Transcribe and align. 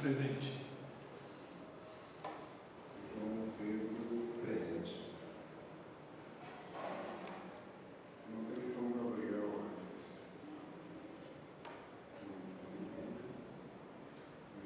Presente. 0.00 0.54
João 3.14 3.50
Pedro. 3.58 4.40
Presente. 4.42 5.12
Não 8.30 8.44
tem 8.46 8.72
João 8.72 8.92
Gabriel. 8.92 9.60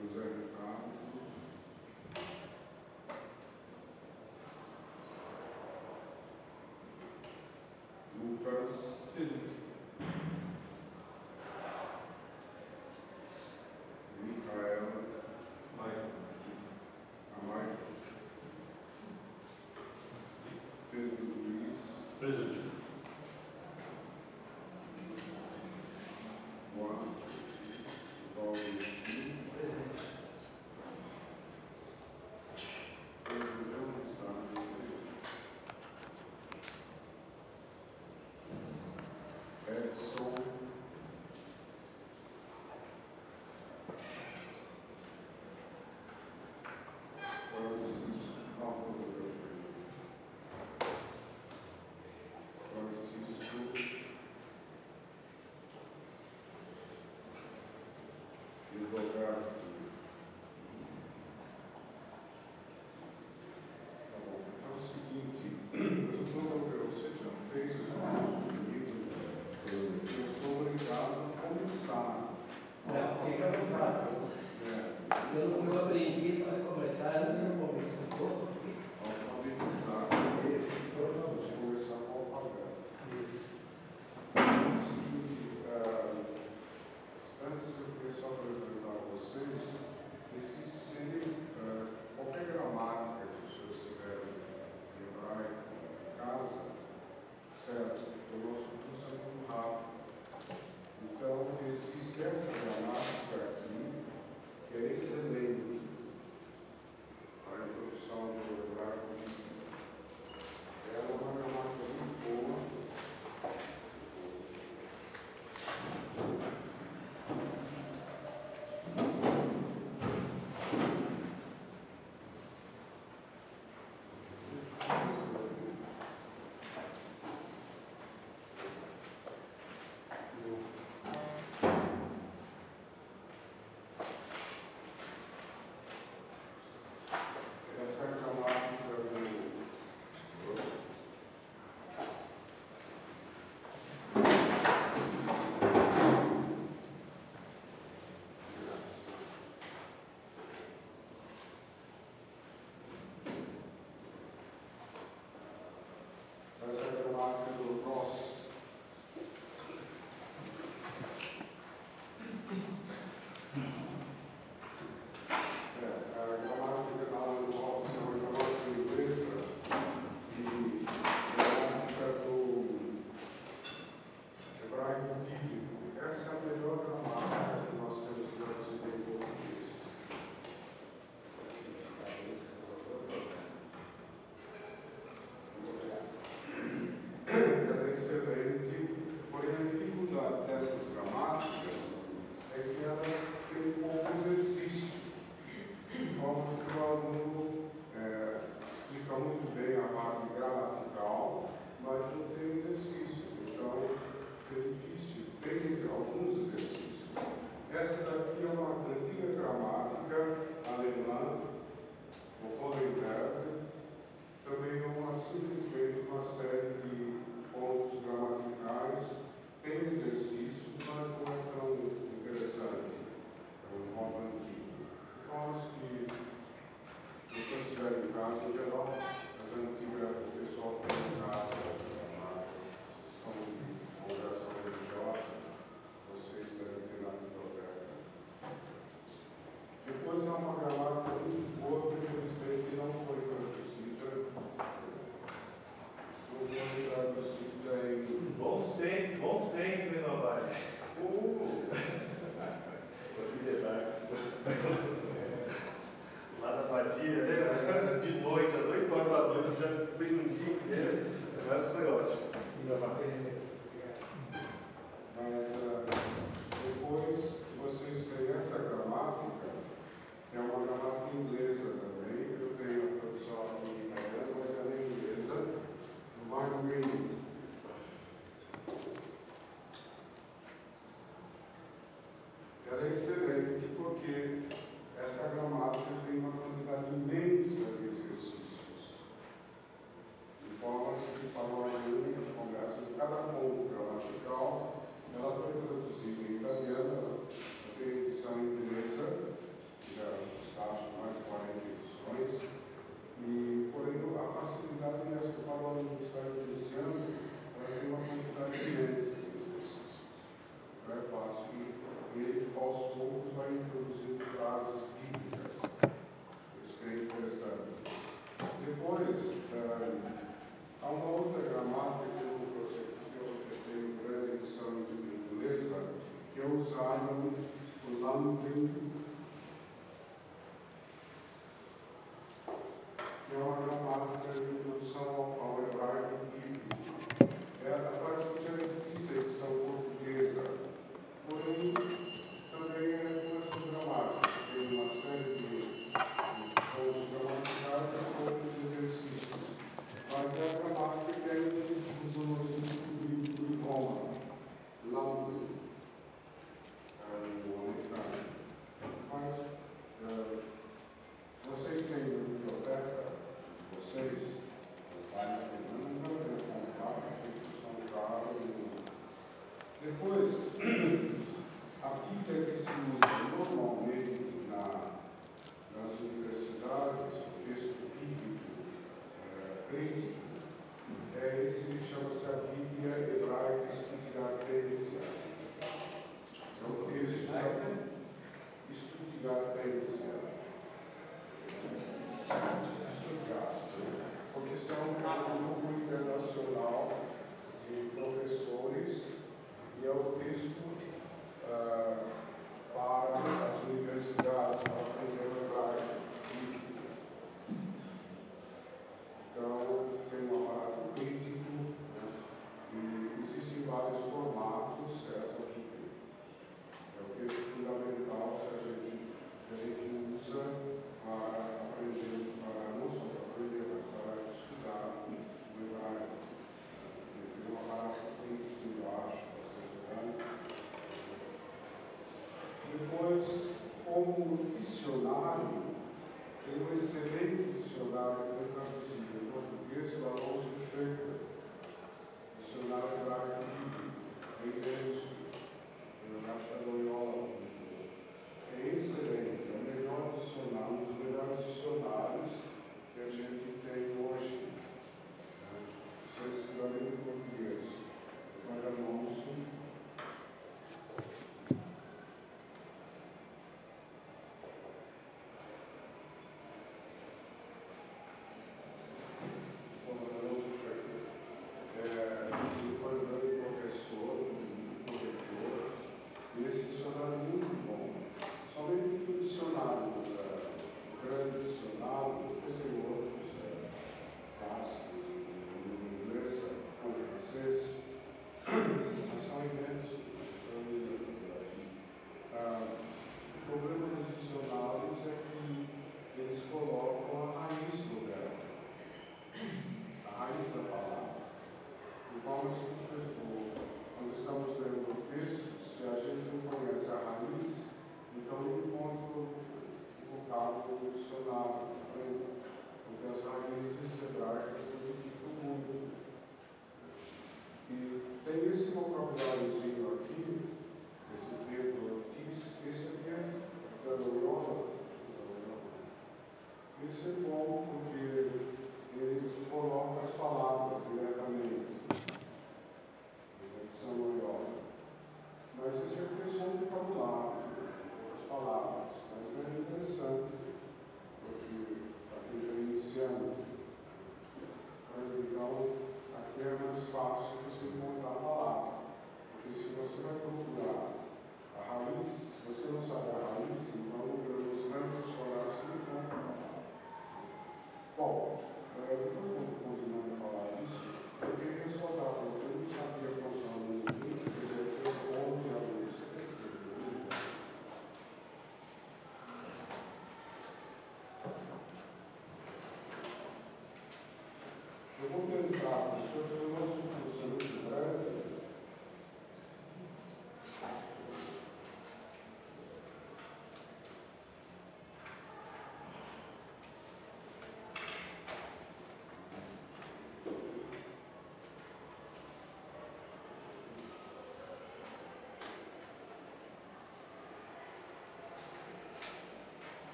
José 0.00 0.22
Ricardo. 0.22 0.92
Lucas. 8.22 8.76
Presente. 9.12 9.55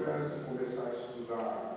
Ao 0.00 0.16
invés 0.16 0.32
de 0.32 0.40
começar 0.46 0.86
a 0.86 0.94
estudar, 0.94 1.69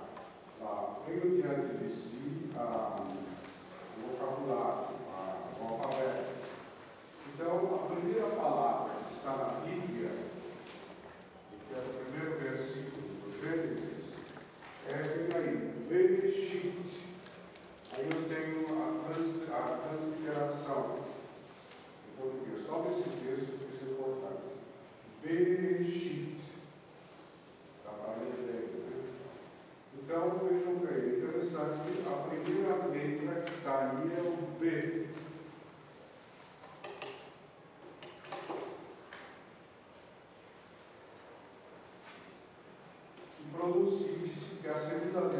Gracias. 44.90 45.33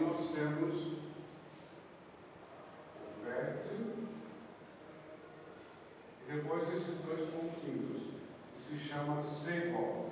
nós 0.00 0.30
temos 0.32 0.74
o 3.02 3.24
vértice, 3.24 4.06
e 6.28 6.32
depois 6.32 6.68
esses 6.74 6.98
dois 7.04 7.30
pontinhos, 7.30 8.02
que 8.56 8.62
se 8.62 8.78
chama 8.78 9.22
sebo. 9.22 10.05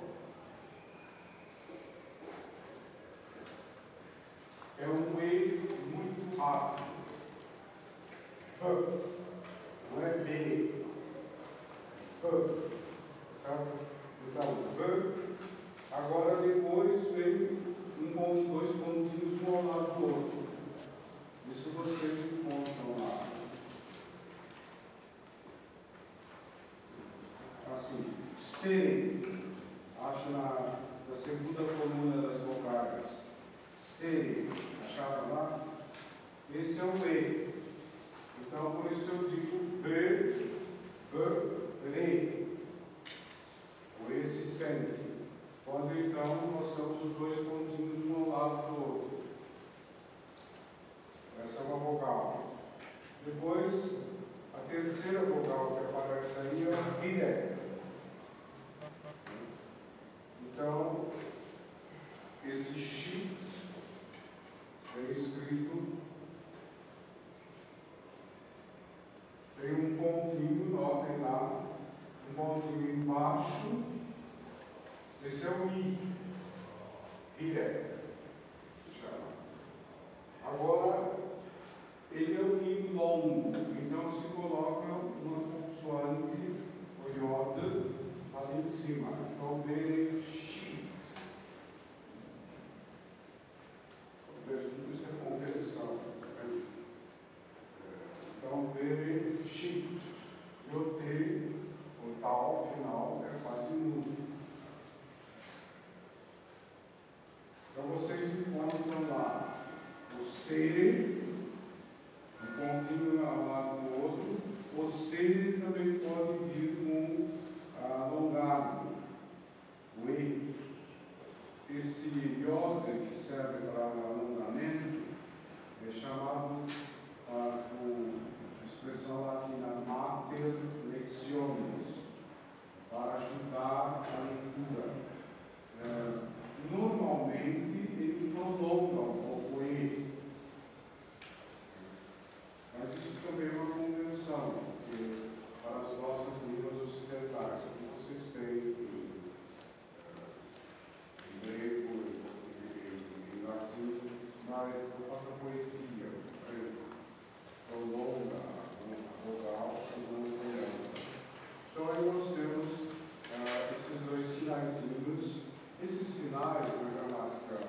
Esses 165.83 166.07
sinais, 166.15 166.63
na 166.63 166.89
gramática 166.95 167.59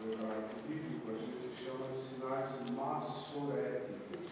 do 0.00 0.12
hebraico 0.12 0.56
bíblico, 0.66 1.10
a 1.10 1.12
gente 1.12 1.52
chama 1.62 1.84
de 1.92 1.98
sinais 2.02 2.50
maçoréticos. 2.70 4.30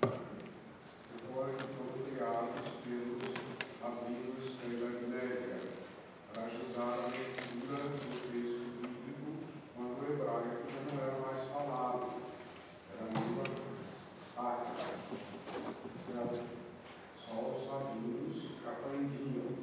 Que 0.00 1.18
foram 1.32 1.54
criados 2.04 2.66
pelos 2.82 3.22
amigos 3.80 4.42
da 4.58 4.66
Idade 4.66 5.04
Média 5.06 5.56
para 6.32 6.42
ajudar 6.46 6.98
a 6.98 7.06
leitura 7.06 7.78
do 7.78 7.98
texto 8.02 8.26
bíblico, 8.32 9.28
quando 9.76 9.94
o 10.00 10.12
hebraico 10.12 10.66
já 10.66 10.80
não 10.90 10.96
era 11.00 11.16
mais 11.20 11.42
falado, 11.52 12.06
era 12.98 13.04
língua 13.20 13.46
sacra. 14.34 14.82
Então, 16.08 16.26
só 17.16 17.34
os 17.38 17.60
sabinos 17.70 18.36
aprendiam. 18.66 19.61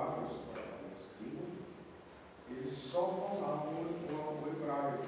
palavras 0.00 0.32
para 0.50 0.62
a 0.62 0.92
escriba, 0.96 1.44
eles 2.48 2.78
só 2.90 3.28
falavam 3.28 3.82
o 3.82 4.48
hebraico. 4.48 5.04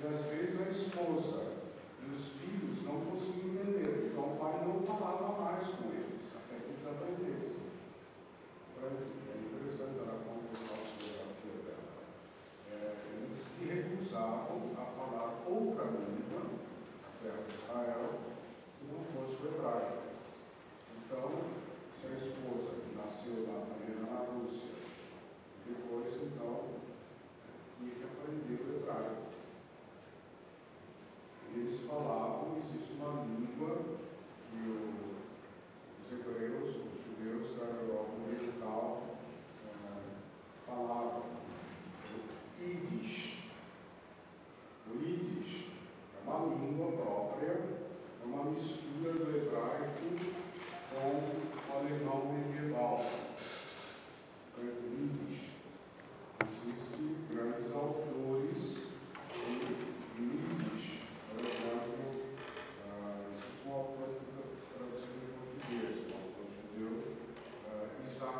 E 0.00 0.06
às 0.06 0.24
vezes 0.26 0.60
a 0.60 0.70
esposa 0.70 1.52
e 2.00 2.14
os 2.14 2.26
filhos 2.40 2.82
não 2.84 3.00
conseguiam 3.02 3.52
entender, 3.52 4.10
então 4.10 4.32
o 4.32 4.36
pai 4.38 4.64
não 4.64 4.82
falava 4.86 5.31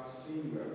Singer. 0.04 0.71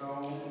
Que 0.00 0.49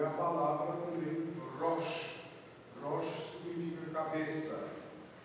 é 0.00 0.06
a 0.06 0.10
palavra 0.10 0.76
também 0.76 1.28
Rosh. 1.58 2.14
Rosh 2.82 3.42
significa 3.42 3.90
cabeça 3.90 4.68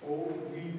ou 0.02 0.50
guia. 0.52 0.73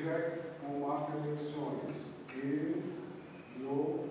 O 0.00 0.02
Rirek 0.02 0.40
com 0.62 0.80
quatro 0.80 1.18
eleições. 1.18 1.94
E, 2.34 2.82
Lo, 3.62 4.06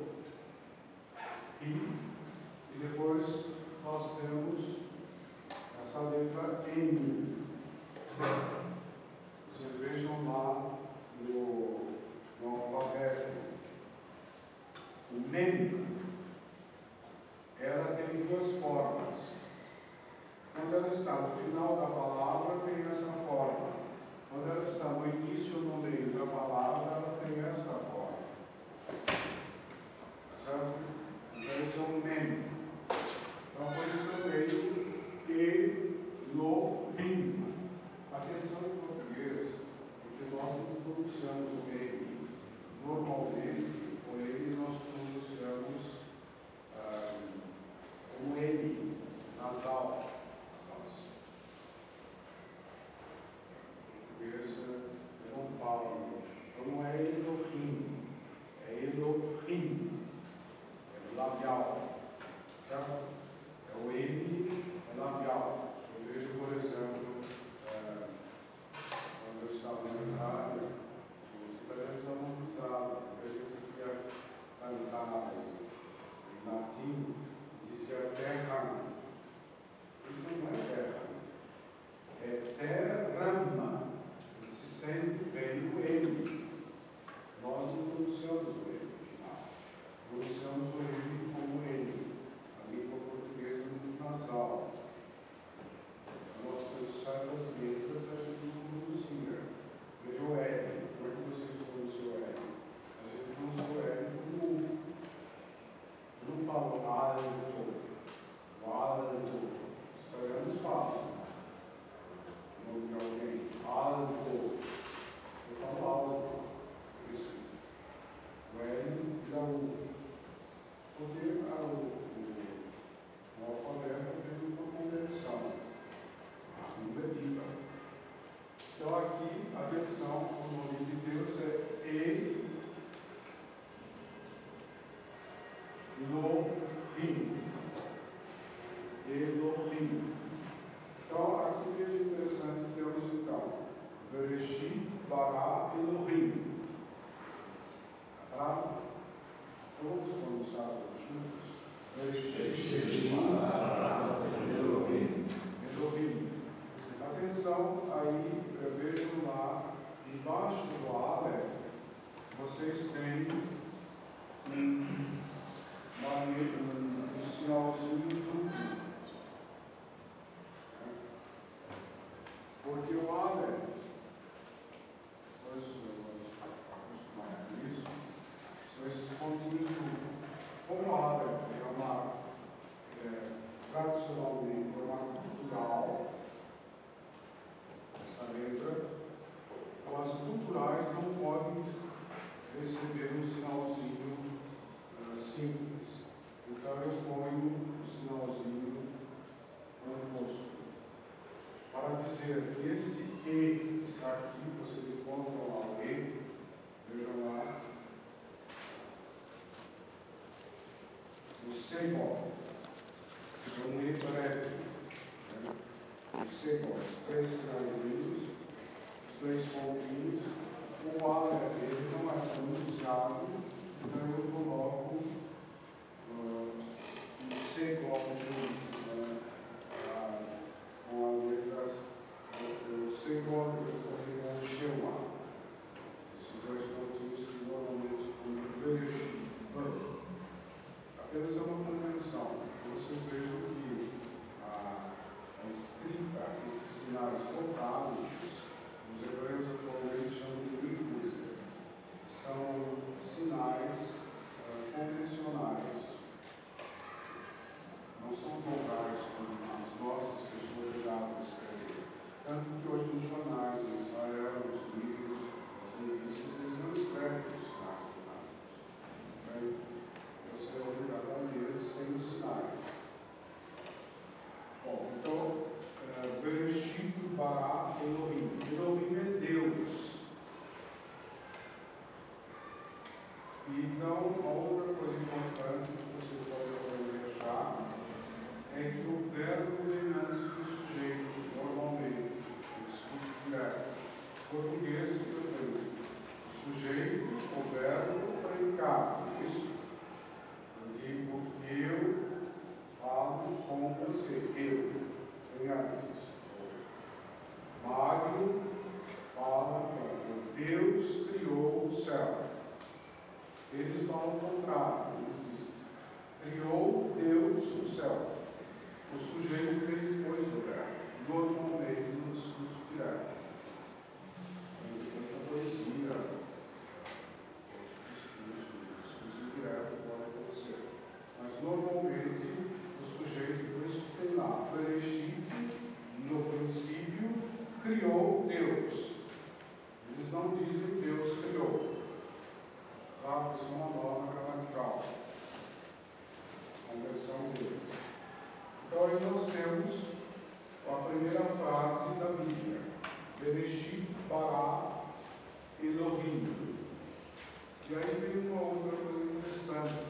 E 357.72 357.76
aí 357.76 358.00
veio 358.02 358.32
uma 358.32 358.42
outra 358.42 358.76
coisa 358.78 359.12
interessante. 359.14 359.84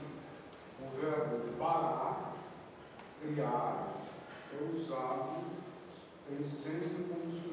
O 0.81 0.99
verbo 0.99 1.57
parar, 1.57 2.33
criar, 3.21 3.95
é 4.51 4.63
usado, 4.75 5.45
em 6.29 6.43
sempre 6.43 7.05
como 7.05 7.48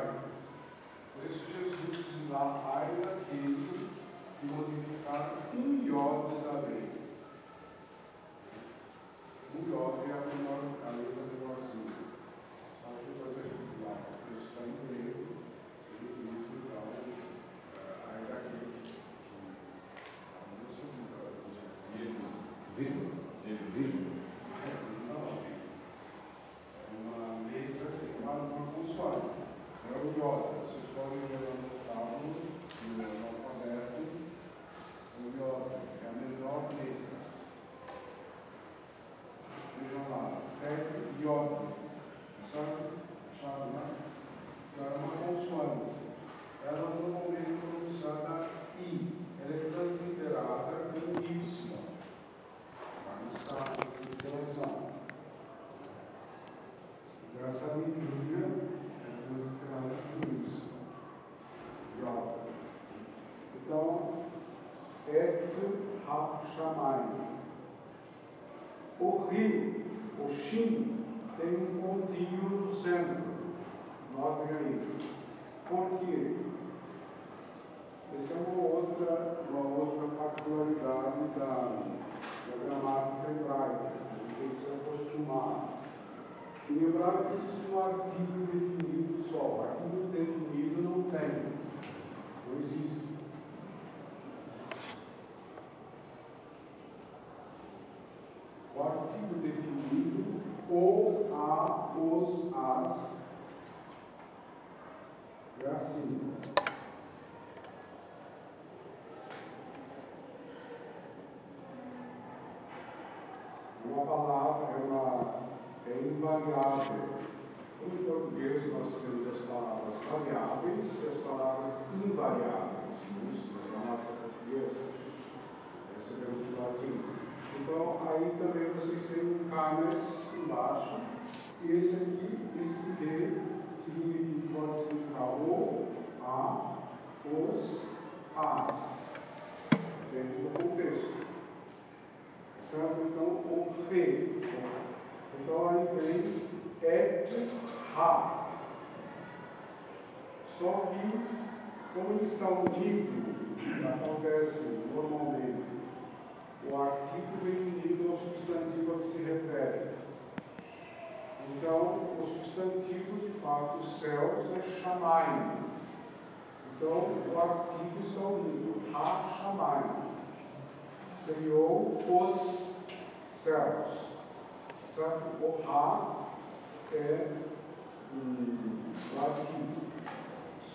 Por 0.00 1.24
isso 1.30 1.44
Jesus 1.50 1.96
diz 1.96 2.30
lá, 2.30 2.62
ai 2.74 2.88
daquele 3.04 3.88
e 4.42 4.46
modificar 4.46 5.32
um 5.54 5.86
iota 5.86 6.27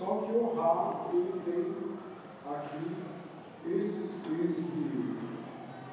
Só 0.03 0.15
que 0.15 0.33
o 0.33 0.53
Ra, 0.53 1.05
ele 1.13 1.41
tem 1.45 1.63
aqui 2.45 2.93
esses, 3.65 4.11
esse, 4.27 5.17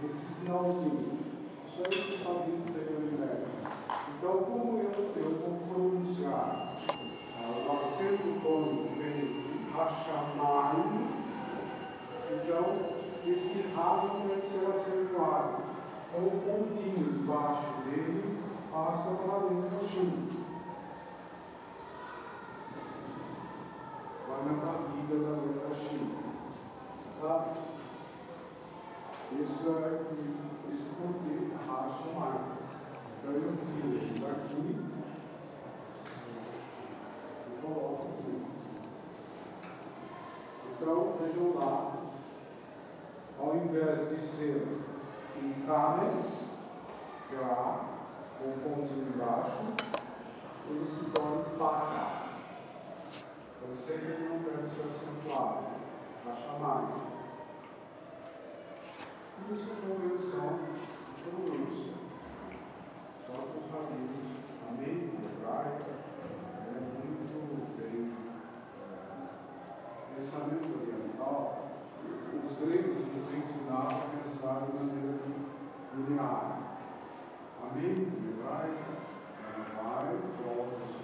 esse 0.02 0.40
sinalzinho. 0.40 1.18
Só 1.68 1.82
esse 1.82 2.18
sinalzinho 2.18 2.62
que 2.64 2.72
tem 2.72 2.82
no 2.92 3.08
Então, 4.18 4.38
como 4.42 4.80
eu, 4.80 4.90
eu 5.14 5.30
vou 5.38 5.60
pronunciar 5.68 6.76
uh, 7.38 7.68
o 7.68 7.72
acento 7.72 8.40
tônico 8.42 8.88
vem 8.98 9.70
Rachamai, 9.72 10.74
então 12.32 12.64
esse 13.24 13.64
Ra 13.76 14.08
não 14.08 14.28
vai 14.28 14.40
ser 14.40 14.66
acentuado. 14.66 15.62
Então, 16.08 16.26
o 16.26 16.30
pontinho 16.40 17.22
embaixo 17.22 17.80
dele 17.84 18.36
passa 18.72 19.10
para 19.14 19.34
a 19.34 19.44
letra 19.44 19.86
Shin. 19.88 20.39
Vai 24.40 24.52
na 24.52 24.60
barriga 24.64 25.16
da 25.18 25.32
letra 25.42 25.74
X. 25.74 26.00
Tá? 27.20 27.52
Isso 29.32 29.68
é 29.68 29.80
isso 30.72 30.90
porque 30.96 31.32
racha 31.66 32.08
mais. 32.18 32.40
Então 33.18 33.32
eu 33.32 33.40
tiro 33.58 34.26
daqui 34.26 34.62
e 37.46 37.62
coloco 37.62 38.08
aqui. 38.08 38.34
Então, 40.72 41.14
vejam 41.20 41.48
lá, 41.58 41.72
ao 43.38 43.56
invés 43.56 44.08
de 44.08 44.16
ser 44.36 44.78
em 45.36 45.66
cames, 45.66 46.50
que 47.28 47.34
é 47.34 47.38
com 48.38 48.48
um 48.48 48.58
pontinho 48.62 49.08
embaixo, 49.14 49.58
ele 50.70 50.86
se 50.86 51.04
torna 51.10 51.44
para. 51.58 52.19
Eu 53.62 53.76
sei 53.76 53.98
que 53.98 54.06
ele 54.06 54.26
não 54.26 54.38
deve 54.38 54.66
ser 54.68 54.88
acentuado, 54.88 55.66
a 56.26 56.34
chamar. 56.34 57.10
Isso 59.52 59.70
é 59.70 59.74
convenção 59.86 60.60
de 61.06 61.30
pronúncia. 61.30 61.92
Só 63.26 63.32
que 63.32 63.58
os 63.58 63.70
rabinos, 63.70 64.26
a 64.66 64.72
mente 64.72 65.12
hebraica, 65.14 65.92
é 66.66 66.80
muito 66.80 67.36
bem. 67.76 67.96
É, 68.80 69.28
pensamento 70.16 70.68
oriental, 70.80 71.68
os 72.44 72.52
gregos 72.58 72.96
nos 72.96 73.28
ensinavam 73.34 73.98
a 73.98 74.08
pensar 74.24 74.56
de 74.66 74.72
maneira 74.72 75.18
linear. 75.96 76.44
A 77.62 77.74
mente 77.74 78.08
hebraica, 78.08 78.90
ela 79.44 79.64
vai, 79.76 80.16
volta 80.44 80.99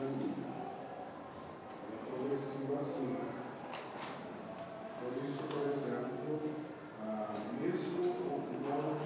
é 0.00 1.96
progressivo 2.06 2.78
assim. 2.80 3.18
Por 5.00 5.12
isso, 5.24 5.42
por 5.48 5.62
exemplo, 5.72 6.40
ah, 7.02 7.34
mesmo 7.60 7.98
o 8.02 8.46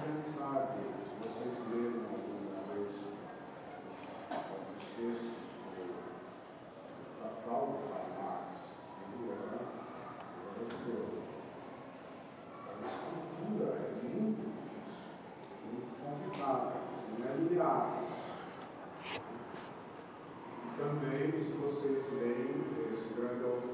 pensar 0.03 0.57
deles, 0.75 1.01
se 1.09 1.13
vocês 1.19 1.55
leram 1.71 2.03
alguma 2.13 2.61
vez 2.69 2.93
alguns 4.29 4.85
textos 4.95 5.37
do 5.65 5.97
Catal 7.19 7.63
de 7.73 7.89
Marx, 8.21 8.49
ele 9.01 9.31
era 9.31 9.57
europeu. 10.45 11.05
A 12.67 12.71
estrutura 12.85 13.67
é 13.73 13.89
muito 14.03 14.41
difícil, 14.43 15.09
muito 15.65 15.91
complicada, 16.03 16.73
não 17.17 17.25
é 17.25 17.35
linear. 17.35 17.83
Também, 20.75 21.31
se 21.31 21.51
vocês 21.53 22.03
leem 22.19 22.63
esse 22.91 23.13
grande 23.13 23.43
autor, 23.43 23.73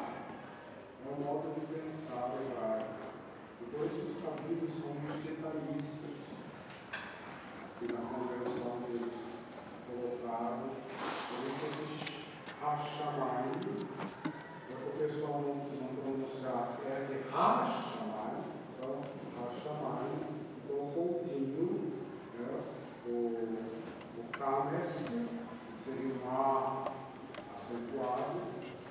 É 1.06 1.12
um 1.12 1.24
modo 1.24 1.46
de 1.54 1.62
pensar 1.66 2.34
hebraico. 2.40 3.00
Depois 3.60 3.90
os 3.92 4.14
caminhos 4.22 4.72
são 4.80 4.92
detalhistas. 5.24 6.16
E 7.82 7.84
na 7.92 8.00
conversão 8.00 8.80
deles 8.80 9.29
colocaram 10.00 10.70
Hashamai, 12.62 13.44
para 14.22 14.86
o 14.86 14.92
pessoal 14.98 15.36
não, 15.40 15.54
não 15.80 15.90
pronunciasse, 15.96 16.86
é 16.86 17.06
de 17.08 17.16
então 17.18 18.92
Hashamai, 19.36 20.06
então 20.64 20.76
o 20.76 20.92
pontinho, 20.94 21.68
né, 22.34 22.48
o, 23.06 23.10
o 24.18 24.22
Kames, 24.32 24.90
que 24.96 25.84
seria 25.84 26.14
um 26.14 26.30
A 26.30 26.92
acentuado, 27.54 28.40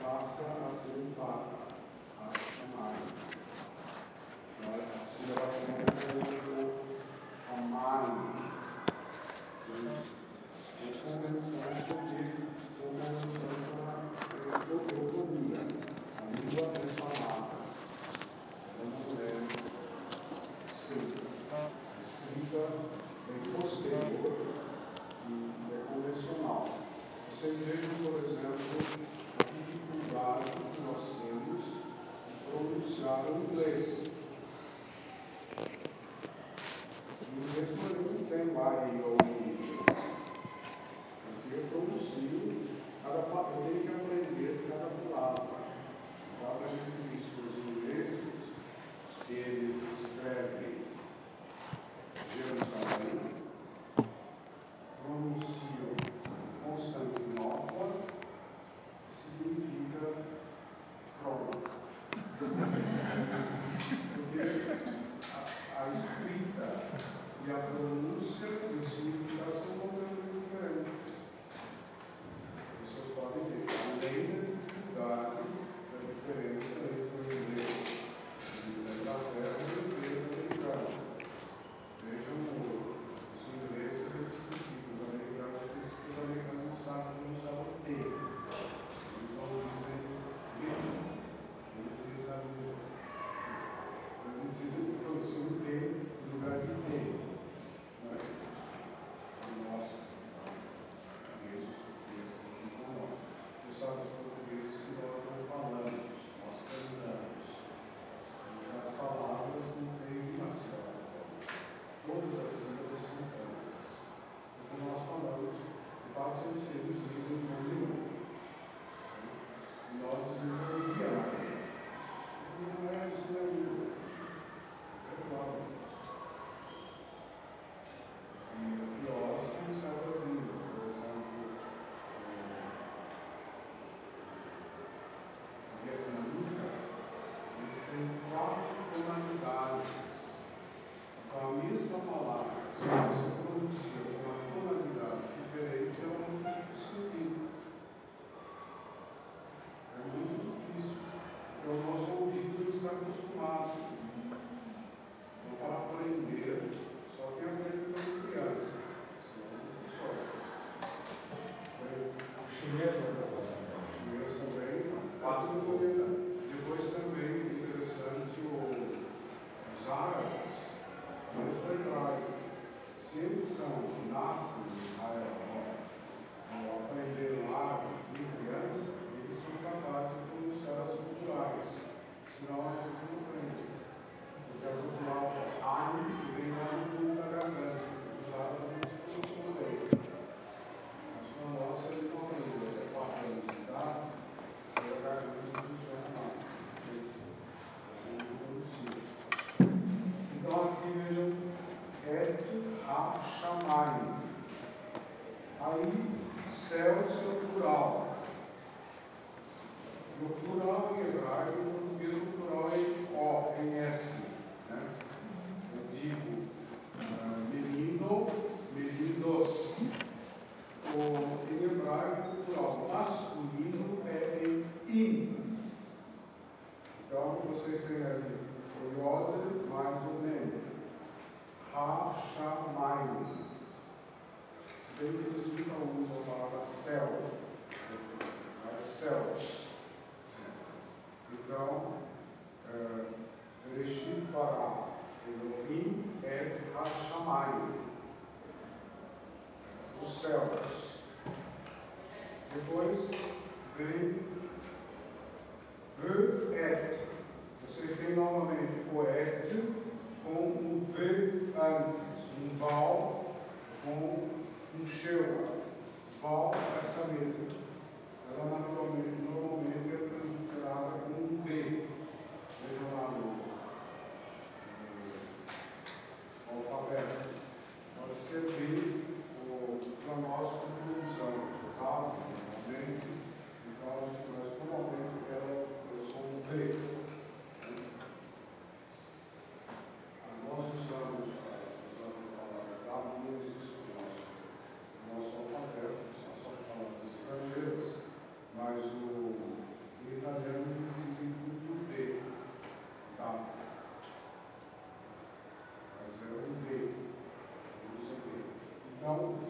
passa 0.01 0.43
a 0.43 0.71
ser 0.75 0.95
um 0.99 1.11
Pá, 1.13 1.33
Hashamai. 2.19 2.97
A 4.61 4.65
consideração 4.65 5.69
é 10.79 11.81
porque 11.87 12.19
como 12.79 13.88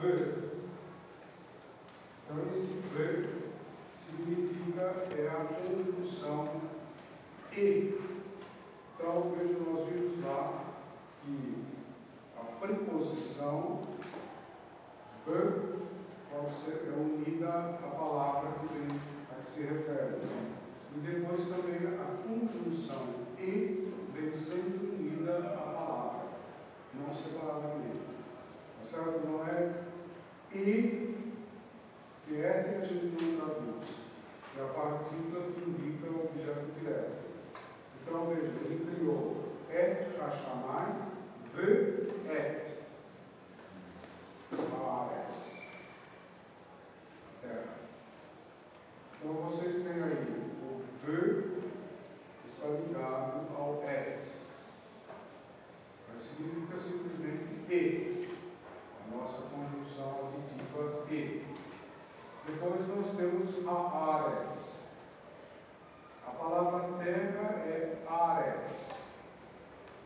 word. 0.02 0.39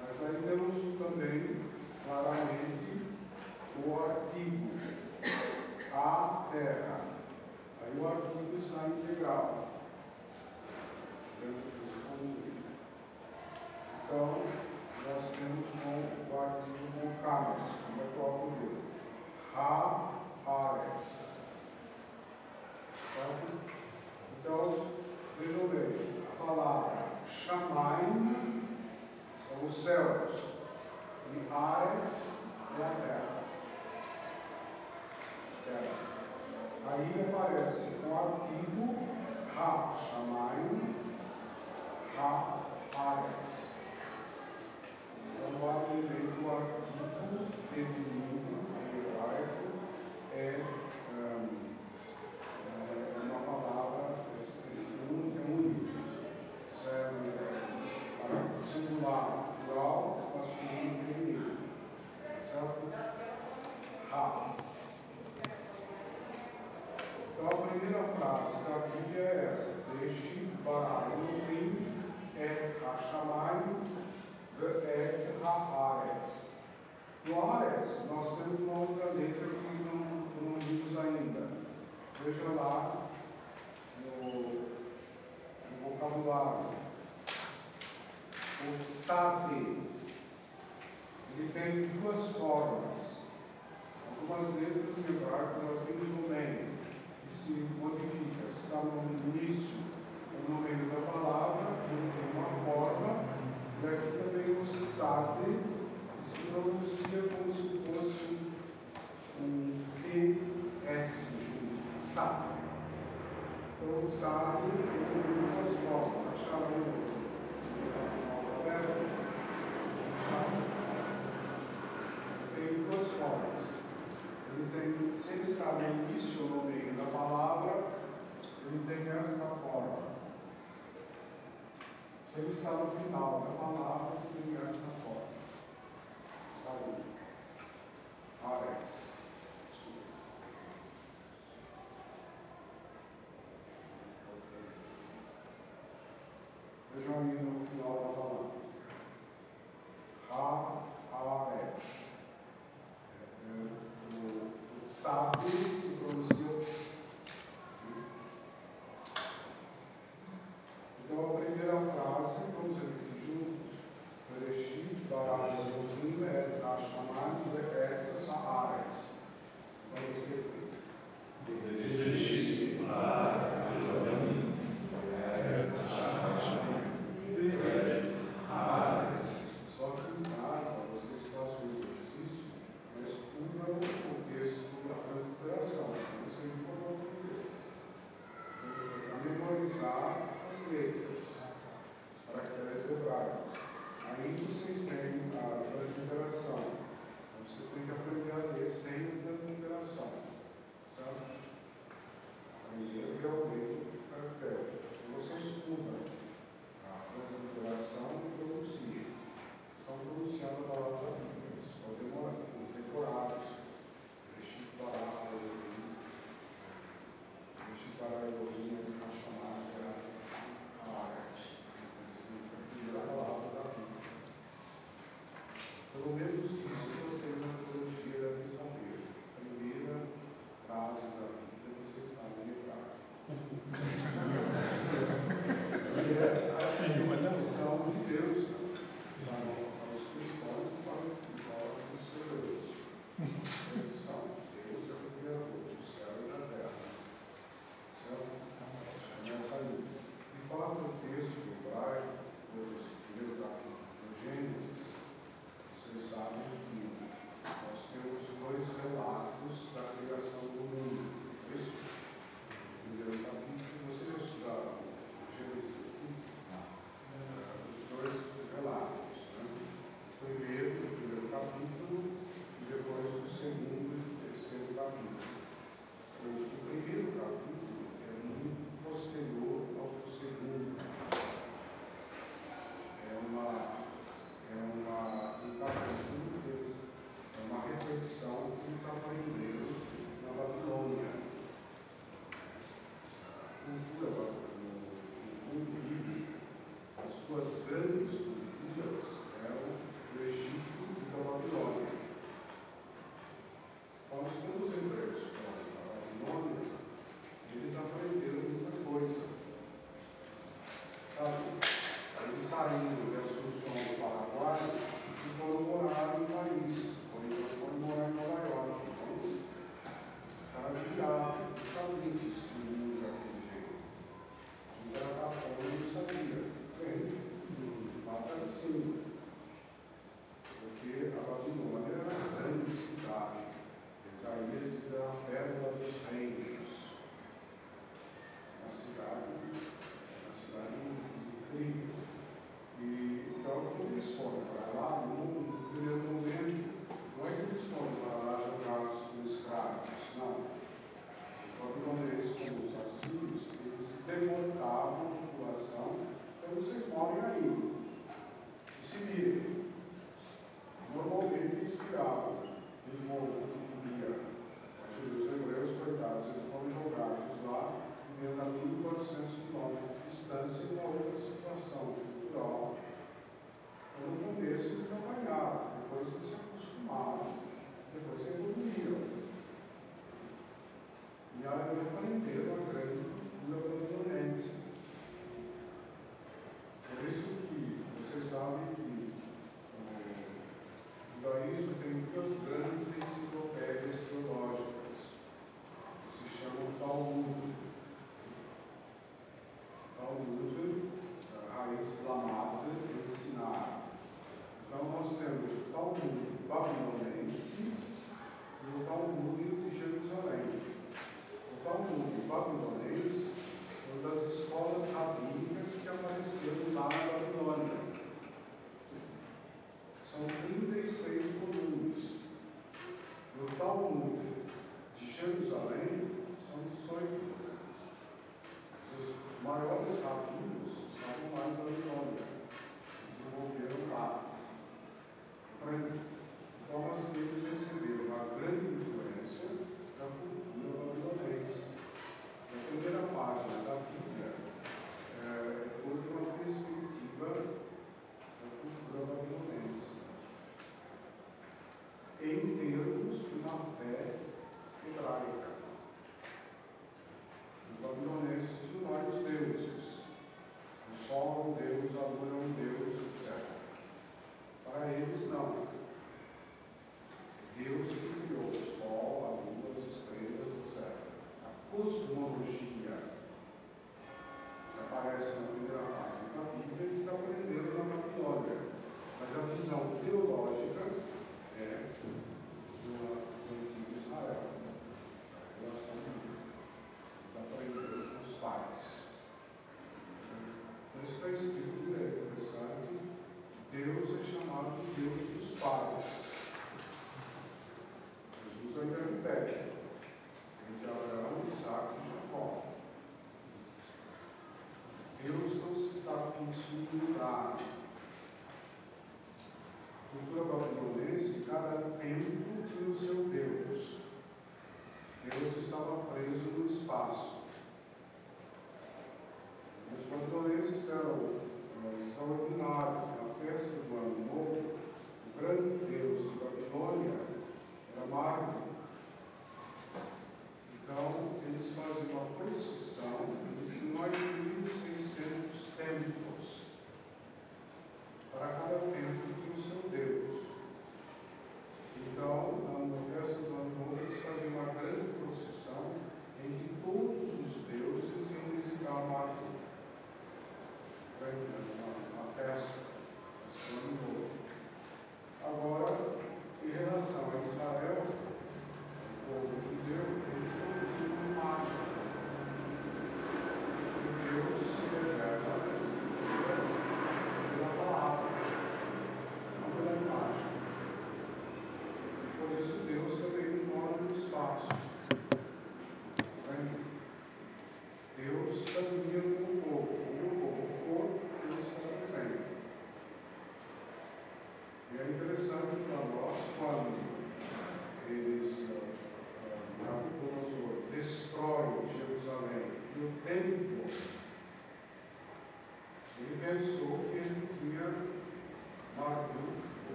Mas 0.00 0.22
aí 0.22 0.42
temos 0.42 0.98
também, 0.98 1.56
claramente, 2.04 3.06
o 3.84 4.04
artigo. 4.04 4.70
A 5.92 6.46
terra. 6.52 7.00
Aí 7.82 7.98
o 7.98 8.06
artigo 8.06 8.58
está 8.58 8.86
integral. 8.88 9.65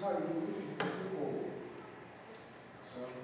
saiu 0.00 0.20
do 0.20 1.16
povo. 1.16 1.50
Santo 2.86 3.18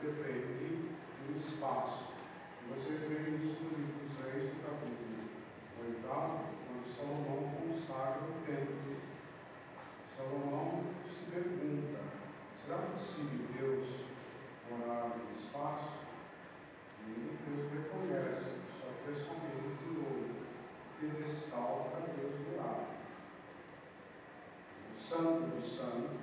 depende 0.00 0.88
do 1.28 1.38
espaço. 1.38 2.14
E 2.62 2.72
vocês 2.72 3.00
veem 3.00 3.36
isso 3.36 3.62
no 3.62 3.76
livro 3.76 4.00
dos 4.00 4.16
do 4.16 4.62
capítulo 4.64 5.28
8, 5.84 6.00
quando 6.00 6.96
Salomão 6.96 7.52
consagra 7.60 8.24
o 8.24 8.46
templo. 8.46 8.96
Salomão 10.16 10.84
se 11.06 11.30
pergunta: 11.30 12.00
será 12.64 12.78
possível 12.78 13.44
Deus 13.52 13.86
morar 14.70 15.18
no 15.18 15.30
espaço? 15.38 15.92
E 17.06 17.36
Deus 17.44 17.70
reconhece, 17.70 18.48
só 18.80 18.86
que 19.04 19.10
é 19.10 19.14
somente 19.14 19.84
o 19.90 20.36
pedestal 20.98 21.90
para 21.92 22.14
Deus 22.14 22.34
morar. 22.48 22.94
O 24.96 25.02
santo 25.02 25.54
do 25.54 25.60
santo 25.60 26.13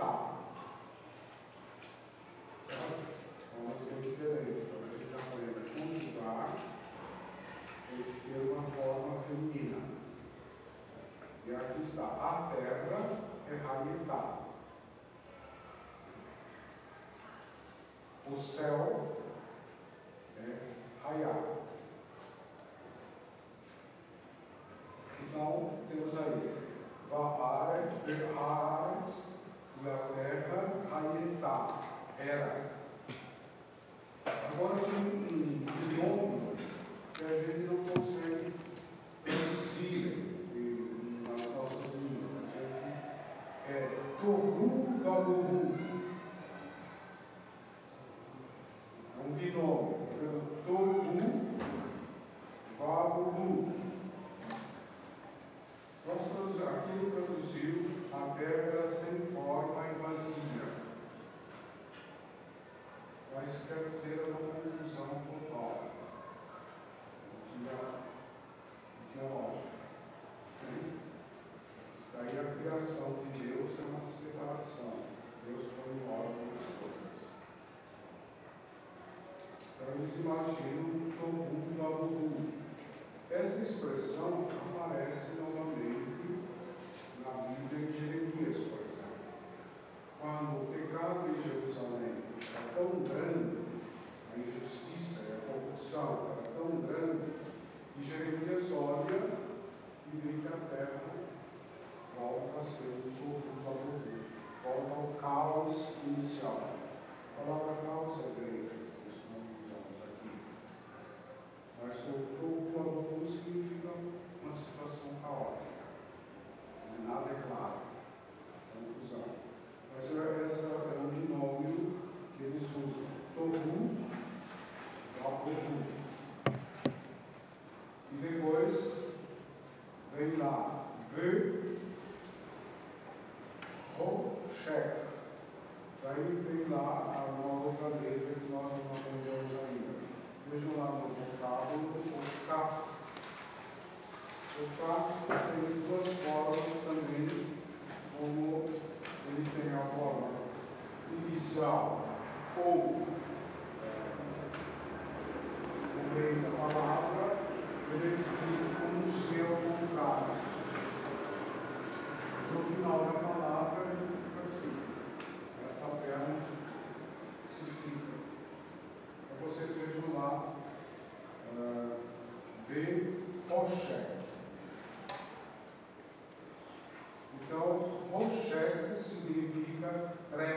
Tá. 0.00 0.06
Então, 0.06 0.08
hospital. 0.08 0.38
Certo? 2.66 3.00
É 3.52 3.60
uma 3.60 3.74
coisa 3.74 4.00
diferente. 4.00 4.66
Talvez 4.70 4.94
ele 4.94 5.04
está 5.04 5.18
podendo 5.30 5.60
cultivar 5.74 6.56
de 8.26 8.50
uma 8.50 8.62
forma 8.62 9.22
feminina. 9.24 9.78
E 11.46 11.54
aqui 11.54 11.82
está: 11.82 12.04
a 12.04 12.50
terra 12.54 13.20
é 13.46 13.54
habitada. 13.66 14.40
O 18.26 18.36
céu 18.40 18.99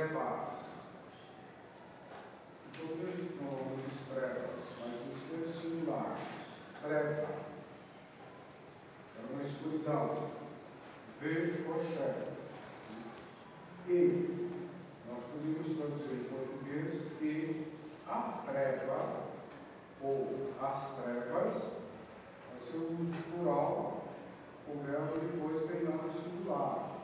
trevas. 0.08 0.84
Então, 2.74 2.98
mesmo 2.98 3.30
não 3.42 3.76
diz 3.78 4.00
trevas, 4.14 4.60
mas 4.80 5.08
nos 5.08 5.24
termos 5.30 5.62
singulares. 5.62 6.20
Treva. 6.82 7.30
É 9.18 9.34
uma 9.34 9.44
escuridão. 9.44 10.30
Ver 11.22 11.66
rocher. 11.68 12.34
E, 13.88 14.50
nós 15.08 15.24
podemos 15.32 15.78
traduzir 15.78 16.14
em 16.14 16.24
português, 16.26 17.02
e 17.22 17.68
a 18.08 18.44
treva, 18.46 19.24
ou 20.02 20.52
as 20.62 20.98
trevas, 20.98 21.64
é 22.52 22.72
seu 22.72 22.82
uso 22.82 23.24
plural, 23.32 24.04
o 24.68 24.78
verbo 24.80 25.20
depois 25.20 25.70
vem 25.70 25.84
lá 25.84 26.04
no 26.04 26.12
singular. 26.12 27.03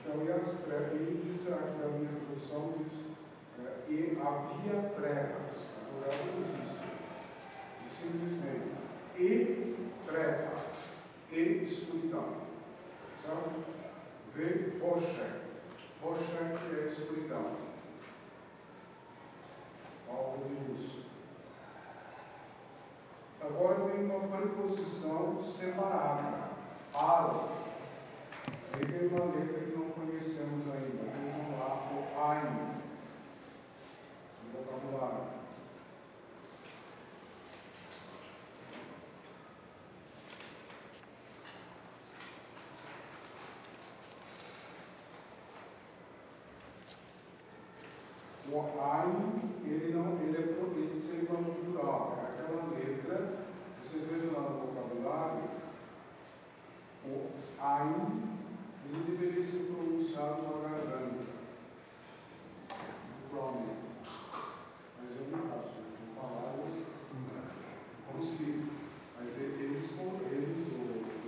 Então, 0.00 0.24
e 0.24 0.32
as 0.32 0.64
trevas, 0.64 0.92
e 0.94 1.22
diz 1.24 1.46
aqui 1.52 1.82
a 1.84 1.88
minha 1.88 2.10
tradução 2.10 2.74
diz, 2.78 3.10
é, 3.64 3.92
e 3.92 4.18
havia 4.20 4.90
trevas. 4.90 5.68
O 5.92 6.00
verbo 6.00 6.24
não 6.36 6.44
existe. 6.48 6.80
E 7.84 7.90
simplesmente, 8.00 8.70
e 9.18 9.76
treva, 10.06 10.52
e 11.30 11.64
escuridão. 11.64 12.36
Certo? 13.22 13.64
Vê 14.34 14.78
rocha. 14.80 15.40
Rocha 16.02 16.38
é 16.72 16.92
escuridão. 16.92 17.56
Algo 20.08 20.44
de 20.48 20.72
luz. 20.72 21.00
Agora 23.42 23.84
vem 23.84 24.04
uma 24.04 24.36
preposição 24.36 25.44
separada. 25.44 26.50
Al. 26.94 27.50
Aí 28.72 28.86
tem 28.86 29.08
uma 29.08 29.24
letra 29.26 29.60
que 29.60 29.76
não 29.76 29.89
lá, 32.30 32.36
o 32.36 32.46
Ain. 32.46 32.80
No 34.44 34.58
vocabulário. 34.58 35.40
O 48.52 48.54
Ain, 48.80 49.54
ele 49.64 49.94
não, 49.94 50.18
ele 50.20 50.36
é 50.36 50.40
ele 50.40 51.28
uma 51.30 51.54
plural, 51.54 52.18
é 52.18 52.42
aquela 52.42 52.64
letra, 52.70 53.18
vocês 53.82 54.08
vejam 54.08 54.32
lá 54.32 54.40
no 54.50 54.58
vocabulário, 54.66 55.44
o 57.04 57.30
Ain, 57.60 58.22
ele 58.86 59.04
deveria 59.06 59.44
ser 59.46 59.72
pronunciado 59.72 60.42
na 60.42 60.68
garganta, 60.68 61.24
naturalmente. 63.22 63.86
Mas 64.98 65.10
eu 65.16 65.26
não 65.30 65.48
faço, 65.48 65.78
vou 65.78 66.10
falar, 66.16 66.54
eu 66.58 66.64
consigo. 68.12 68.62
Mas 69.16 69.28
eles, 69.38 69.60
eles 69.60 69.90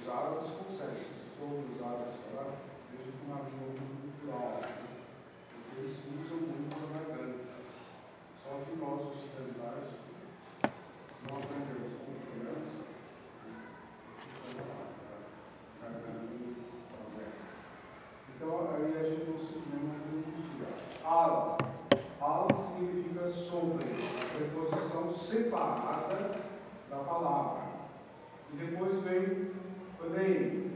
os 0.02 0.08
árabes 0.08 0.50
conseguem, 0.50 1.04
se 1.04 1.38
for 1.38 1.52
os 1.52 1.80
árabes 1.80 2.16
falar, 2.32 2.50
deixa 2.90 3.12
com 3.12 3.24
uma 3.30 3.42
língua 3.48 3.68
muito 3.68 4.20
plural, 4.20 4.60
porque 5.52 5.80
eles 5.80 5.96
usam 5.98 6.38
muito 6.38 6.74
a 6.74 6.86
garganta. 6.98 7.52
Só 8.42 8.50
que 8.64 8.72
nós, 8.76 9.00
ocidentais, 9.06 9.88
não 11.30 11.36
aprendemos 11.38 11.92
como 12.04 12.18
criança. 12.18 12.82
Então, 18.34 18.50
aí 18.58 18.74
a 18.74 18.76
gente 18.76 18.80
não 18.80 18.80
se 18.80 18.80
lembra 18.80 18.80
de 18.80 18.88
Al. 21.04 21.58
Al 22.20 22.46
significa 22.76 23.28
sobre, 23.30 23.84
a 23.84 24.36
preposição 24.36 25.12
separada 25.16 26.30
da 26.88 26.96
palavra. 26.98 27.62
E 28.52 28.56
depois 28.56 29.02
vem 29.02 29.50
Panei. 29.98 30.70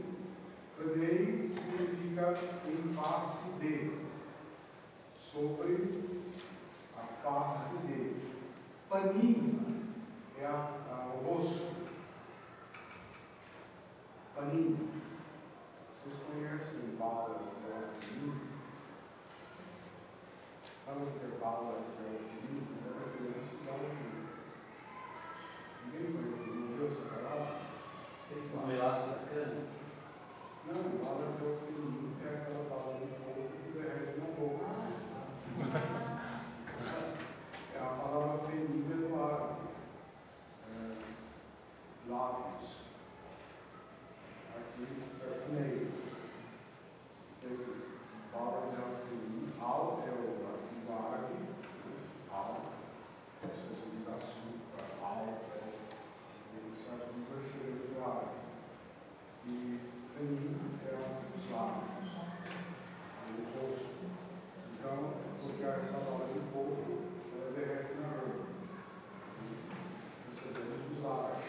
Panei 0.77 1.51
significa 1.53 2.37
em 2.67 2.93
face 2.93 3.49
de, 3.61 3.91
sobre 5.17 6.27
a 6.97 7.03
face 7.23 7.77
dele. 7.87 8.21
Paninho 8.89 9.85
é 10.37 10.45
a, 10.45 10.69
a, 10.89 11.13
o 11.15 11.25
rosto. 11.25 11.71
Paninho. 14.35 15.06
Vocês 16.37 16.49
conhecem 16.49 16.95
balas 16.99 17.41
de 17.41 17.65
alquimia? 17.73 18.37
Sabe 20.85 21.01
o 21.01 21.07
que 21.07 21.25
é 21.25 21.27
balas 21.39 21.85
de 21.97 22.03
alquimia? 22.05 22.61
É 22.77 22.93
para 22.93 23.09
criança 23.11 23.53
de 23.57 23.67
alquimia. 23.67 24.27
Ninguém 25.85 26.07
não 26.13 26.21
viu 26.37 26.85
essa 26.85 27.05
palavra? 27.09 27.57
Feito 28.29 28.53
um 28.55 28.67
melaço 28.67 29.05
bacana. 29.09 29.61
Não, 30.67 30.83
balas 31.03 31.33
de 31.37 31.43
alquimia 31.43 32.11
é 32.23 32.29
aquela 32.35 32.63
bala 32.69 32.93
de 32.99 33.07
coco 33.17 33.41
que 33.63 33.69
derrete 33.71 34.15
na 34.19 34.27
boca. 34.37 34.65
É 37.73 37.79
a 37.79 37.81
palavra 37.81 38.37
feminina 38.45 38.95
do 38.95 39.09
árabe. 39.23 39.61
É, 40.69 40.71
lábios. 42.07 42.67
Aqui 44.55 44.83
é 45.23 45.49
meio. 45.49 45.87
Fala 48.33 48.59
de 48.69 48.75
alquimia. 48.75 49.53
Al 49.61 50.03
é 50.05 50.11
o 50.11 50.45
artigo 50.51 50.89
árabe. 50.91 51.37
Al. 52.29 52.51
Você 53.41 53.67
usa 53.97 54.11
açúcar. 54.15 54.85
Al 55.01 55.17
é 55.17 55.25
o 56.53 56.91
artigo 56.91 57.21
terceiro 57.31 57.81
do 57.87 57.97
árabe. 58.03 58.37
E 59.45 59.79
feminino 60.13 60.67
é 60.85 60.93
os 61.37 61.45
lábios. 61.51 62.09
O 63.27 63.39
rosto. 63.57 64.05
Então, 64.73 64.99
porque 65.39 65.63
essa 65.63 65.97
bala 65.99 66.25
de 66.33 66.39
coco, 66.51 66.93
ela 67.33 67.49
derrete 67.53 67.93
na 67.95 68.07
água. 68.07 68.37
Recebemos 70.29 70.81
os 70.91 71.05
árabes. 71.05 71.47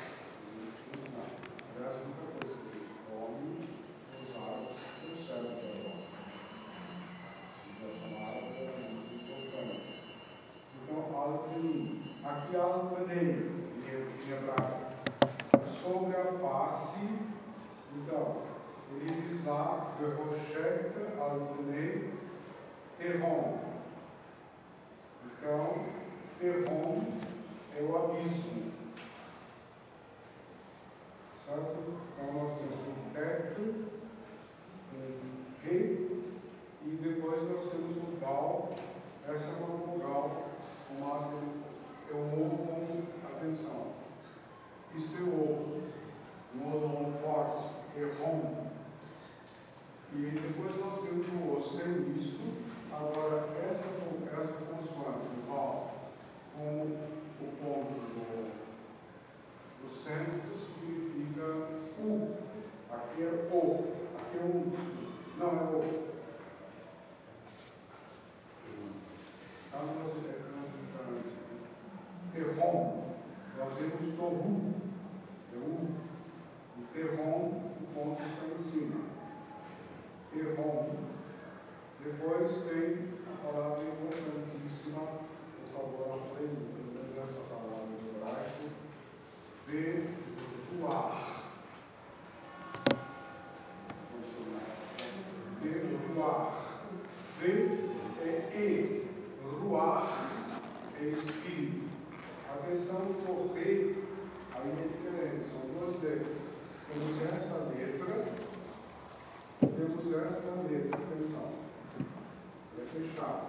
Aliás, 1.77 1.97
muita 2.07 2.25
coisa 2.33 2.55
que 2.57 2.69
eles 2.77 2.93
comem, 3.09 3.57
os 4.09 4.31
árabes 4.37 4.77
recebem 5.03 5.55
também. 5.57 5.99
Essa 7.79 8.07
água 8.07 8.43
é 8.59 8.91
muito 8.91 9.13
importante. 9.15 9.89
Então, 10.83 11.01
aula 11.17 11.39
de 11.49 11.63
um 12.57 12.89
paneiro, 12.89 13.51
em 13.87 14.33
hebraico. 14.33 14.89
Sobre 15.83 16.17
a 16.17 16.25
face, 16.25 17.09
então, 17.95 18.43
ele 18.91 19.21
diz 19.23 19.45
lá, 19.45 19.95
Verrocheta 20.01 21.21
al-Panei, 21.21 22.15
Terron. 22.97 23.59
Então, 25.25 25.85
Terron 26.41 27.03
é 27.77 27.83
o 27.83 27.97
abismo. 27.97 28.73
Certo? 31.47 32.01
Então, 32.13 32.33
nós 32.33 32.59
temos 32.59 32.89
um 32.89 33.13
teto, 33.13 33.89
um 34.95 35.65
re, 35.65 36.25
e 36.83 36.99
depois 37.03 37.43
nós 37.43 37.71
temos 37.71 37.97
um 37.97 38.19
gal. 38.21 38.75
Essa 39.29 39.45
é 39.45 39.65
uma 39.65 39.77
vogal, 39.87 40.49
uma, 40.91 41.31
eu 42.11 42.19
ouvo 42.19 42.67
com 42.67 43.27
atenção. 43.37 43.93
Isso 44.95 45.17
eu 45.19 45.27
ouvo. 45.27 45.83
Um 46.55 46.75
olhão 46.75 47.13
forte, 47.23 47.75
Terron. 47.95 48.69
E 50.13 50.17
depois 50.17 50.77
nós 50.81 51.03
temos 51.03 51.27
o 51.29 51.59
oceanisto. 51.59 52.41
Agora, 52.91 53.49
essa, 53.71 53.87
essa 53.87 54.65
consoante 54.65 55.27
igual 55.43 55.91
com 56.57 56.97
o 57.41 57.47
ponto 57.63 57.93
do, 58.15 58.51
do 59.83 59.97
centro 59.97 60.59
significa 60.59 61.45
U. 62.01 62.37
Aqui 62.91 63.23
é 63.23 63.49
O. 63.53 63.59
Aqui 64.19 64.39
é 64.39 64.45
U. 64.45 64.73
Não 65.39 65.47
é 65.47 65.51
O. 65.51 66.09
No 69.79 70.11
diferente 70.13 70.58
terrom, 72.39 73.03
nós 73.59 73.75
vemos 73.75 74.17
tohu, 74.17 74.75
tohu. 75.53 75.89
O 76.79 76.83
terrom, 76.93 77.73
o 77.81 77.87
ponto 77.95 78.23
está 78.23 78.47
em 78.47 78.71
cima. 78.71 79.01
Terrom. 80.33 80.91
Depois 82.05 82.53
tem 82.65 83.09
a 83.27 83.33
palavra 83.45 83.83
importantíssima, 83.83 85.01
por 85.57 85.67
favor, 85.73 86.21
aprenda 86.33 87.21
essa 87.21 87.41
palavra 87.51 87.89
em 87.91 87.99
hebraico, 88.17 88.67
betuar. 90.77 91.09
Ruar. 96.15 96.49
Be 97.41 97.53
é 98.21 98.51
e, 98.57 99.09
ruar 99.61 100.29
é 101.01 101.05
espírito 101.09 101.88
questão 102.69 103.01
do 103.01 103.15
correio 103.25 104.05
aí 104.55 104.71
é 104.71 104.89
diferente, 104.89 105.49
são 105.51 105.63
duas 105.73 106.03
letras. 106.03 106.37
Temos 106.89 107.23
essa 107.23 107.57
letra, 107.73 108.11
temos 109.61 110.15
essa 110.15 110.53
letra, 110.69 110.99
atenção. 110.99 111.49
É 112.79 112.85
fechada. 112.93 113.49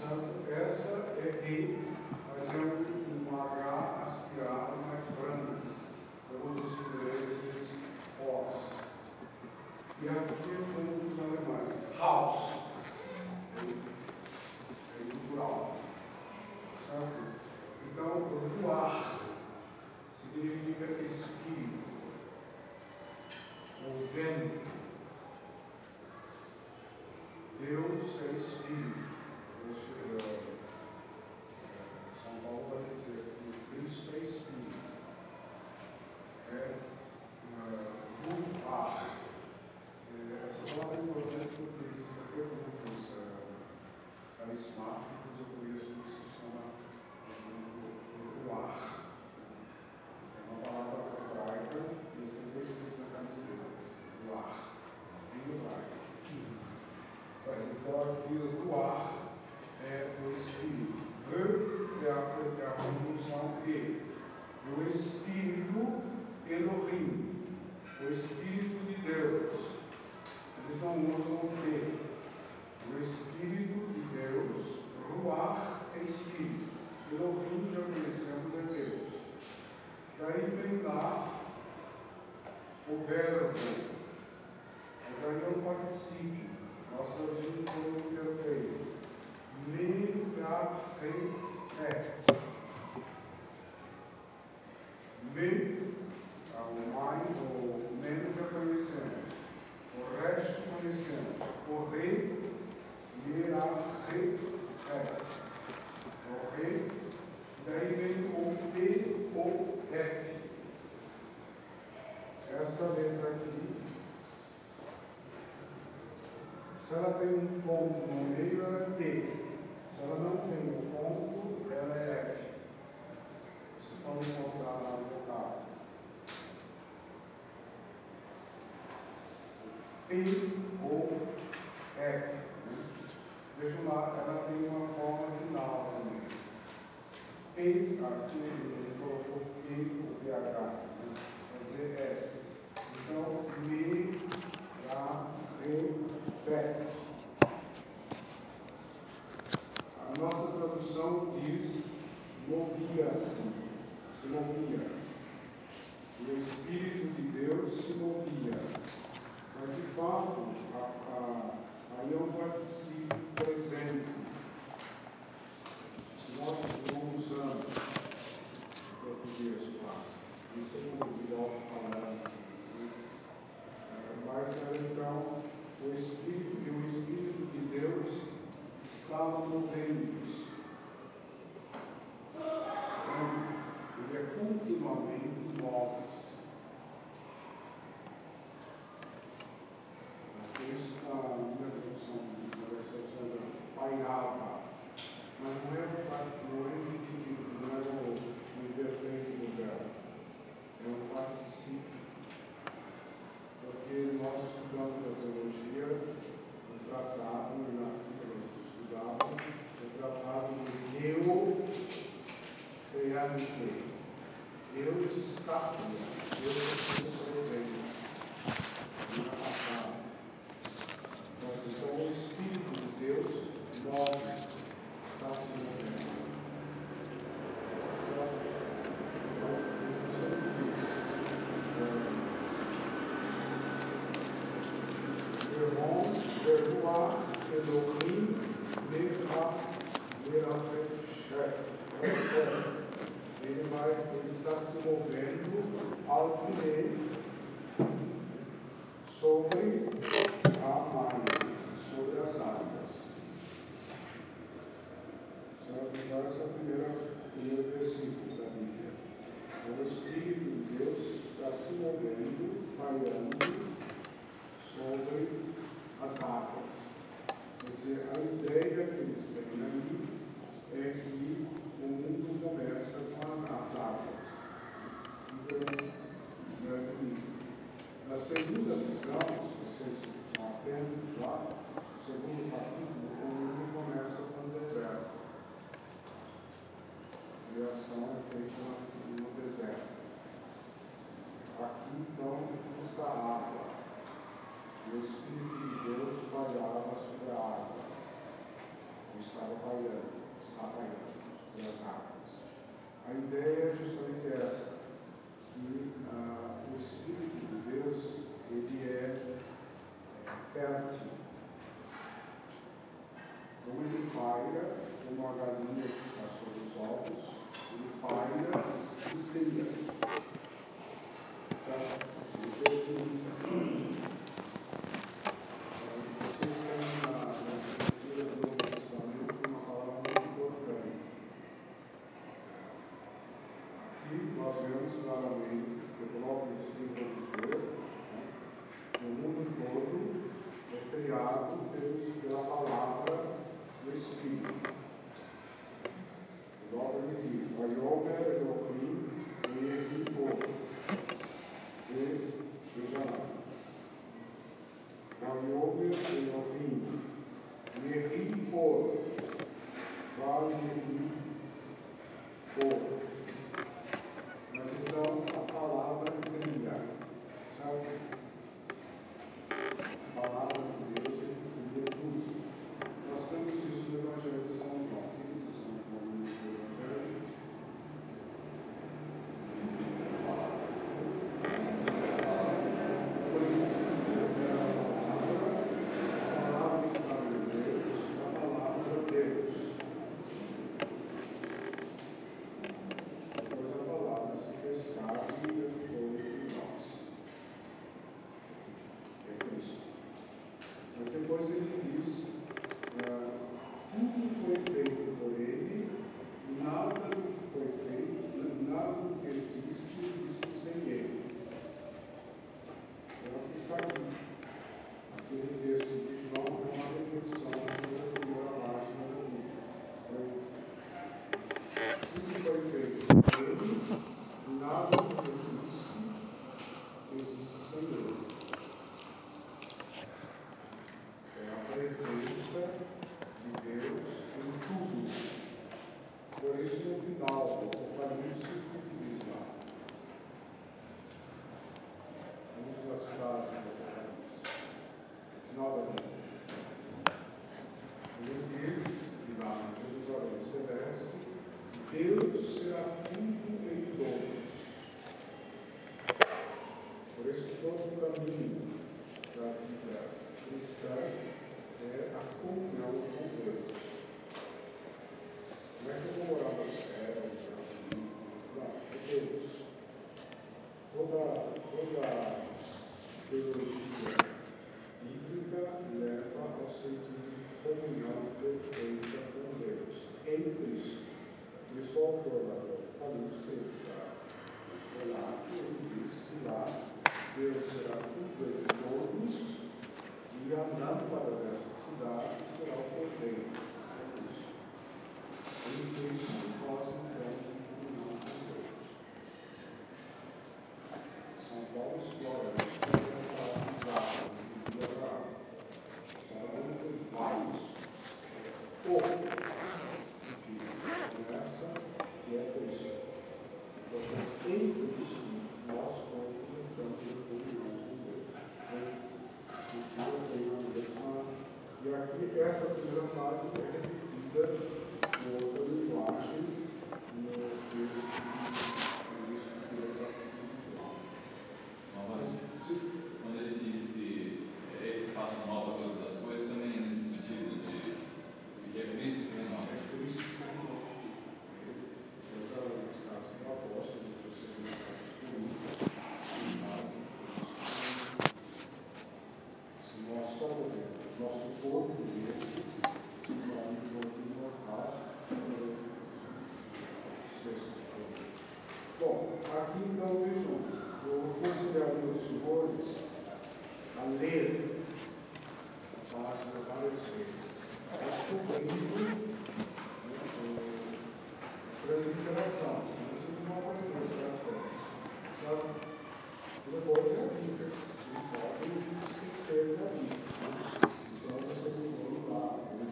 Certo? 0.00 0.28
Essa 0.50 0.92
é 1.20 1.28
E, 1.46 1.78
mas 2.28 2.48
é 2.48 2.58
um, 2.58 3.40
H 3.40 4.04
aspirado 4.06 4.76
mais 4.86 5.04
branco. 5.18 5.54
Eu 6.32 6.38
vou 6.38 6.54
dos 6.54 6.72
esses 7.14 7.68
pós 8.18 8.56
E 10.02 10.08
aqui 10.08 10.53
Então, 18.04 18.20
voar 18.60 19.18
significa 20.20 20.84
espírito, 21.02 21.88
o 23.82 23.88
vento. 24.12 24.60
Deus 27.58 28.20
é 28.20 28.24
espírito. 28.36 29.04
São 32.22 32.34
Paulo 32.42 32.64
vai 32.68 32.82
dizer 32.94 33.22
que 33.38 33.46
Cristo 33.70 34.10
é 34.12 34.18
espírito. 34.18 34.84
É 36.52 36.54
voar. 38.68 38.92
É, 40.12 40.46
essa 40.50 40.62
palavra 40.74 40.96
é 40.98 41.00
importante 41.04 41.54
porque 41.56 41.73